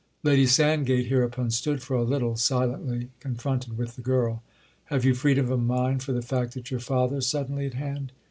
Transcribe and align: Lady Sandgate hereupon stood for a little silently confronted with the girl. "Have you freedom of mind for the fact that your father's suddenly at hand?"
Lady 0.23 0.47
Sandgate 0.47 1.05
hereupon 1.09 1.51
stood 1.51 1.83
for 1.83 1.93
a 1.95 2.01
little 2.01 2.35
silently 2.35 3.09
confronted 3.19 3.77
with 3.77 3.95
the 3.95 4.01
girl. 4.01 4.41
"Have 4.85 5.05
you 5.05 5.13
freedom 5.13 5.51
of 5.51 5.61
mind 5.61 6.01
for 6.01 6.11
the 6.11 6.23
fact 6.23 6.55
that 6.55 6.71
your 6.71 6.79
father's 6.79 7.27
suddenly 7.27 7.67
at 7.67 7.75
hand?" 7.75 8.11